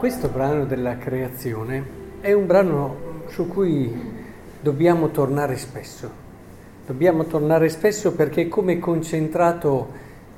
[0.00, 1.84] Questo brano della creazione
[2.22, 3.94] è un brano su cui
[4.58, 6.10] dobbiamo tornare spesso.
[6.86, 9.88] Dobbiamo tornare spesso perché è come concentrato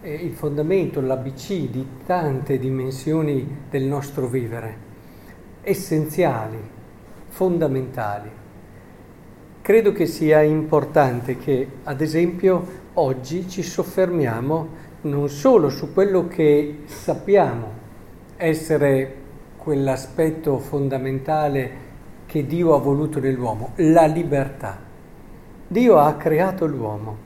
[0.03, 4.77] eh, il fondamento, l'ABC di tante dimensioni del nostro vivere,
[5.61, 6.59] essenziali,
[7.29, 8.31] fondamentali.
[9.63, 14.69] Credo che sia importante che, ad esempio, oggi ci soffermiamo
[15.03, 17.79] non solo su quello che sappiamo
[18.37, 19.21] essere
[19.63, 21.91] quell'aspetto fondamentale
[22.27, 24.77] che Dio ha voluto nell'uomo, la libertà.
[25.69, 27.17] Dio ha creato l'uomo,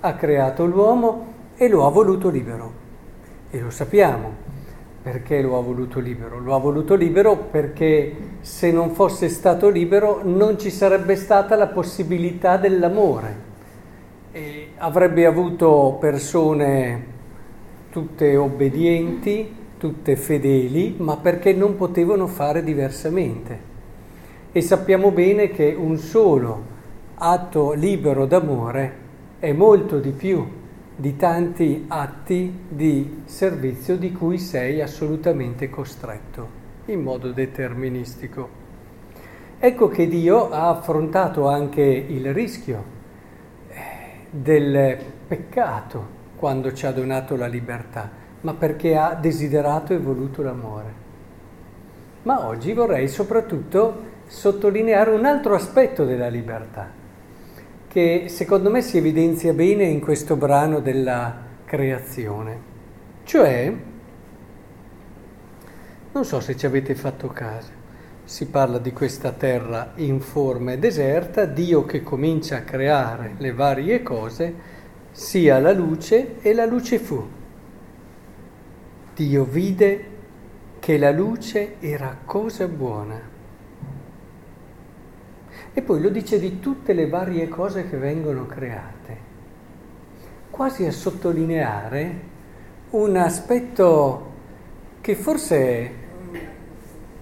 [0.00, 2.72] ha creato l'uomo e lo ha voluto libero.
[3.50, 4.32] E lo sappiamo
[5.02, 6.38] perché lo ha voluto libero.
[6.38, 11.66] Lo ha voluto libero perché se non fosse stato libero non ci sarebbe stata la
[11.66, 13.36] possibilità dell'amore.
[14.32, 17.12] E avrebbe avuto persone
[17.90, 23.58] tutte obbedienti, tutte fedeli, ma perché non potevano fare diversamente.
[24.50, 26.62] E sappiamo bene che un solo
[27.16, 28.96] atto libero d'amore
[29.38, 30.42] è molto di più
[30.96, 36.48] di tanti atti di servizio di cui sei assolutamente costretto,
[36.86, 38.48] in modo deterministico.
[39.58, 42.84] Ecco che Dio ha affrontato anche il rischio
[43.68, 43.74] eh,
[44.30, 44.96] del
[45.28, 51.02] peccato quando ci ha donato la libertà, ma perché ha desiderato e voluto l'amore.
[52.22, 56.90] Ma oggi vorrei soprattutto sottolineare un altro aspetto della libertà,
[57.88, 61.34] che secondo me si evidenzia bene in questo brano della
[61.64, 62.72] creazione.
[63.24, 63.74] Cioè,
[66.12, 67.70] non so se ci avete fatto caso,
[68.24, 74.02] si parla di questa terra informe e deserta, Dio che comincia a creare le varie
[74.02, 74.54] cose,
[75.12, 77.42] sia la luce e la luce fu.
[79.14, 80.10] Dio vide
[80.80, 83.20] che la luce era cosa buona.
[85.72, 89.18] E poi lo dice di tutte le varie cose che vengono create,
[90.50, 92.32] quasi a sottolineare
[92.90, 94.32] un aspetto
[95.00, 95.90] che forse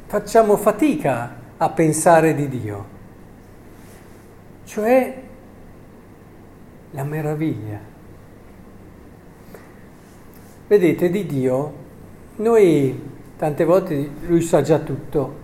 [0.06, 2.86] facciamo fatica a pensare di Dio,
[4.64, 5.22] cioè
[6.90, 7.78] la meraviglia.
[10.66, 11.81] Vedete, di Dio
[12.36, 15.40] noi tante volte lui sa già tutto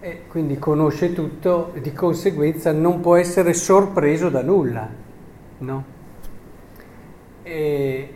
[0.00, 4.88] e quindi conosce tutto e di conseguenza non può essere sorpreso da nulla,
[5.58, 5.84] no?
[7.42, 8.14] E,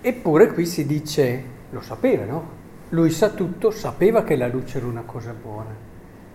[0.00, 2.60] eppure qui si dice, lo sapeva, no?
[2.90, 5.74] Lui sa tutto, sapeva che la luce era una cosa buona.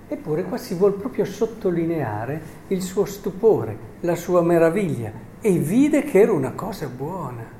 [0.09, 6.21] Eppure qua si vuole proprio sottolineare il suo stupore, la sua meraviglia e vide che
[6.21, 7.56] era una cosa buona.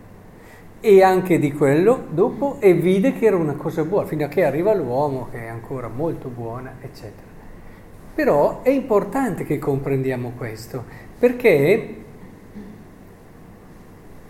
[0.80, 4.46] E anche di quello dopo e vide che era una cosa buona, fino a che
[4.46, 7.28] arriva l'uomo che è ancora molto buona, eccetera.
[8.14, 10.84] Però è importante che comprendiamo questo,
[11.18, 11.96] perché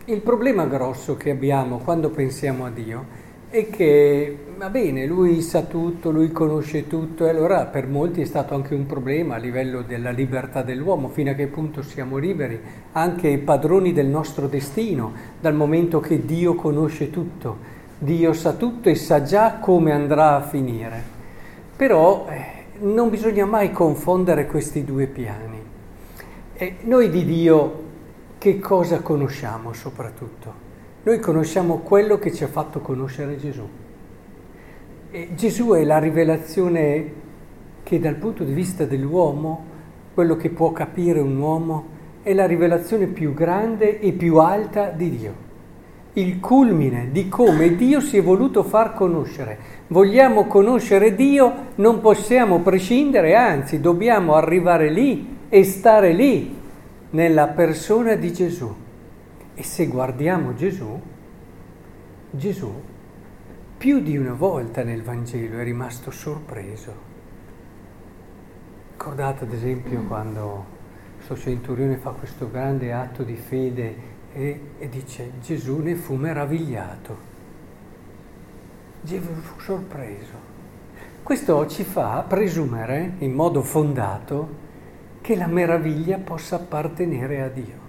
[0.05, 3.05] il problema grosso che abbiamo quando pensiamo a Dio
[3.49, 8.25] è che, va bene, lui sa tutto, lui conosce tutto e allora per molti è
[8.25, 12.59] stato anche un problema a livello della libertà dell'uomo, fino a che punto siamo liberi,
[12.91, 17.57] anche padroni del nostro destino, dal momento che Dio conosce tutto,
[17.97, 21.15] Dio sa tutto e sa già come andrà a finire.
[21.75, 25.63] Però eh, non bisogna mai confondere questi due piani.
[26.53, 27.83] E noi di Dio
[28.37, 30.66] che cosa conosciamo soprattutto?
[31.07, 33.65] Noi conosciamo quello che ci ha fatto conoscere Gesù.
[35.09, 37.11] E Gesù è la rivelazione
[37.83, 39.63] che dal punto di vista dell'uomo,
[40.13, 41.85] quello che può capire un uomo,
[42.23, 45.33] è la rivelazione più grande e più alta di Dio.
[46.11, 49.59] Il culmine di come Dio si è voluto far conoscere.
[49.87, 56.53] Vogliamo conoscere Dio, non possiamo prescindere, anzi dobbiamo arrivare lì e stare lì,
[57.11, 58.85] nella persona di Gesù.
[59.59, 61.01] E se guardiamo Gesù,
[62.29, 62.71] Gesù
[63.75, 66.93] più di una volta nel Vangelo è rimasto sorpreso.
[68.91, 70.63] Ricordate ad esempio quando
[71.15, 73.95] questo centurione fa questo grande atto di fede
[74.31, 77.17] e, e dice Gesù ne fu meravigliato.
[79.01, 80.35] Gesù fu sorpreso.
[81.23, 84.49] Questo ci fa presumere in modo fondato
[85.21, 87.85] che la meraviglia possa appartenere a Dio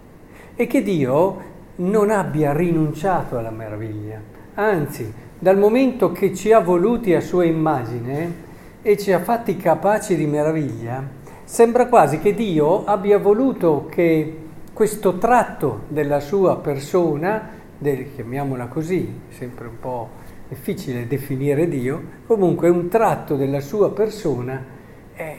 [0.56, 4.21] e che Dio non abbia rinunciato alla meraviglia,
[4.55, 8.47] anzi, dal momento che ci ha voluti a sua immagine
[8.83, 11.03] e ci ha fatti capaci di meraviglia,
[11.45, 14.37] sembra quasi che Dio abbia voluto che
[14.73, 20.09] questo tratto della sua persona, del, chiamiamola così, sempre un po'
[20.49, 24.65] difficile definire Dio, comunque un tratto della sua persona
[25.13, 25.37] è,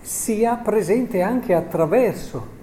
[0.00, 2.58] sia presente anche attraverso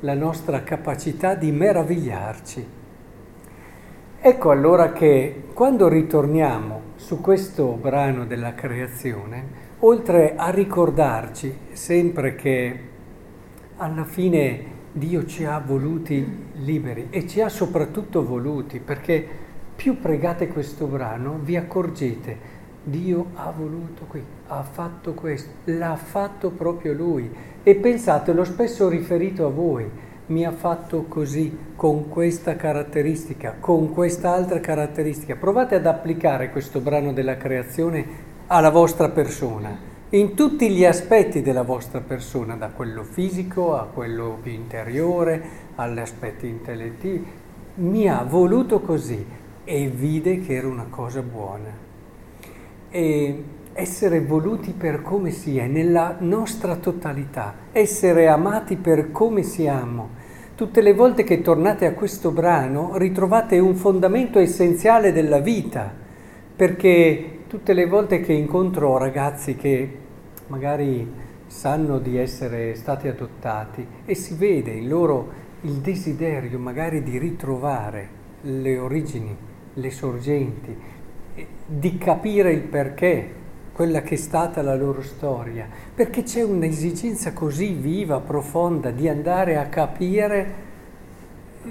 [0.00, 2.66] la nostra capacità di meravigliarci.
[4.20, 12.80] Ecco allora che quando ritorniamo su questo brano della creazione, oltre a ricordarci sempre che
[13.76, 19.26] alla fine Dio ci ha voluti liberi e ci ha soprattutto voluti perché
[19.76, 22.56] più pregate questo brano vi accorgete
[22.90, 27.30] Dio ha voluto qui, ha fatto questo, l'ha fatto proprio Lui
[27.62, 29.88] e pensate, l'ho spesso riferito a voi,
[30.26, 35.36] mi ha fatto così, con questa caratteristica, con quest'altra caratteristica.
[35.36, 38.04] Provate ad applicare questo brano della creazione
[38.46, 44.38] alla vostra persona in tutti gli aspetti della vostra persona, da quello fisico a quello
[44.40, 45.42] più interiore,
[45.74, 47.26] agli aspetti intellettivi.
[47.74, 49.22] Mi ha voluto così
[49.64, 51.87] e vide che era una cosa buona.
[52.90, 60.10] E essere voluti per come si è, nella nostra totalità, essere amati per come siamo.
[60.54, 65.94] Tutte le volte che tornate a questo brano ritrovate un fondamento essenziale della vita,
[66.56, 69.96] perché tutte le volte che incontro ragazzi che
[70.48, 71.08] magari
[71.46, 78.08] sanno di essere stati adottati e si vede in loro il desiderio magari di ritrovare
[78.42, 79.36] le origini,
[79.74, 80.76] le sorgenti,
[81.66, 83.34] di capire il perché,
[83.72, 89.56] quella che è stata la loro storia, perché c'è un'esigenza così viva, profonda di andare
[89.56, 90.66] a capire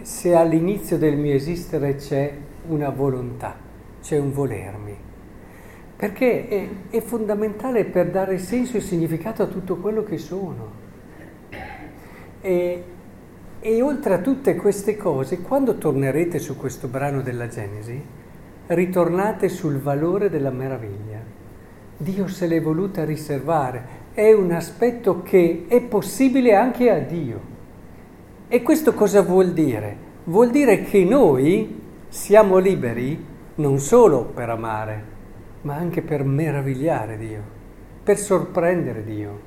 [0.02, 2.32] se all'inizio del mio esistere c'è
[2.68, 3.56] una volontà,
[4.02, 5.06] c'è un volermi
[5.98, 10.86] perché è, è, fondamentale per dare senso e significato a tutto quello che sono.
[12.40, 12.84] E,
[13.60, 18.00] e oltre a tutte queste cose, quando tornerete su questo brano della Genesi,
[18.68, 21.20] ritornate sul valore della meraviglia.
[21.98, 27.56] Dio se l'è voluta riservare, è un aspetto che è possibile anche a Dio.
[28.48, 30.06] E questo cosa vuol dire?
[30.26, 33.26] Vuol dire che noi siamo liberi
[33.56, 35.04] non solo per amare,
[35.62, 37.42] ma anche per meravigliare Dio,
[38.04, 39.40] per sorprendere Dio.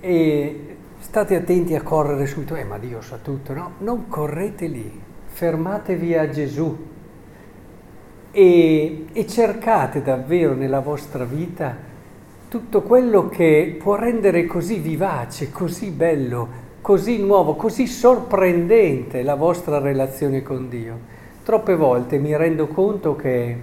[0.00, 3.72] E state attenti a correre subito, eh ma Dio sa tutto, no?
[3.78, 6.94] Non correte lì, fermatevi a Gesù
[8.36, 11.74] e, e cercate davvero nella vostra vita
[12.48, 16.46] tutto quello che può rendere così vivace, così bello,
[16.82, 20.98] così nuovo, così sorprendente la vostra relazione con Dio.
[21.44, 23.58] Troppe volte mi rendo conto che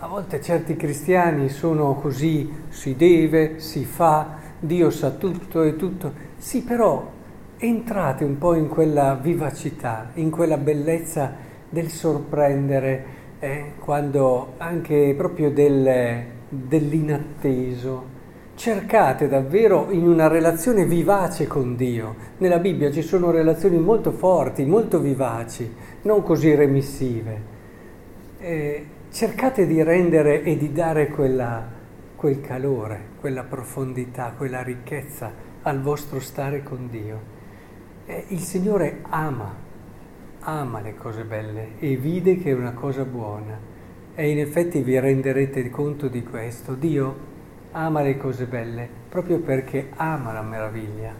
[0.00, 6.12] a volte certi cristiani sono così, si deve, si fa, Dio sa tutto e tutto.
[6.38, 7.08] Sì, però
[7.56, 13.04] entrate un po' in quella vivacità, in quella bellezza del sorprendere,
[13.40, 18.12] eh, quando anche proprio del, dell'inatteso.
[18.54, 22.14] Cercate davvero in una relazione vivace con Dio.
[22.38, 27.52] Nella Bibbia ci sono relazioni molto forti, molto vivaci, non così remissive.
[28.38, 31.66] Eh, cercate di rendere e di dare quella,
[32.14, 37.32] quel calore, quella profondità, quella ricchezza al vostro stare con Dio.
[38.06, 39.63] Eh, il Signore ama,
[40.44, 43.58] ama le cose belle e vide che è una cosa buona.
[44.14, 46.74] E in effetti vi renderete conto di questo.
[46.74, 47.32] Dio
[47.72, 51.12] ama le cose belle proprio perché ama la meraviglia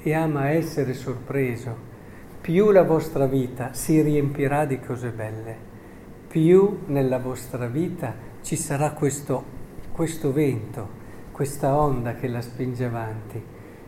[0.00, 1.94] e ama essere sorpreso.
[2.40, 5.74] Più la vostra vita si riempirà di cose belle
[6.36, 9.42] più nella vostra vita ci sarà questo,
[9.92, 10.86] questo vento,
[11.32, 13.42] questa onda che la spinge avanti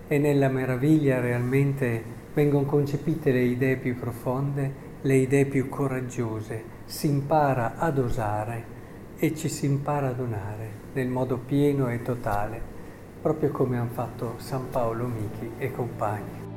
[0.09, 2.03] e nella meraviglia realmente
[2.35, 8.77] vengono concepite le idee più profonde, le idee più coraggiose, si impara ad osare
[9.19, 12.61] e ci si impara ad onare nel modo pieno e totale,
[13.21, 16.48] proprio come hanno fatto San Paolo Michi e compagni.